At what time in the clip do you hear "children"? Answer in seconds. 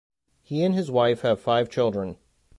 1.69-2.17